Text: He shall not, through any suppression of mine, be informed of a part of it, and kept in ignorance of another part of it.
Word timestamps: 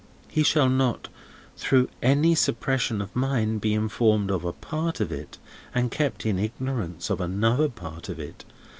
He 0.27 0.41
shall 0.41 0.67
not, 0.67 1.09
through 1.55 1.87
any 2.01 2.33
suppression 2.33 3.03
of 3.03 3.15
mine, 3.15 3.59
be 3.59 3.75
informed 3.75 4.31
of 4.31 4.43
a 4.43 4.51
part 4.51 4.99
of 4.99 5.11
it, 5.11 5.37
and 5.75 5.91
kept 5.91 6.25
in 6.25 6.39
ignorance 6.39 7.11
of 7.11 7.21
another 7.21 7.69
part 7.69 8.09
of 8.09 8.19
it. 8.19 8.43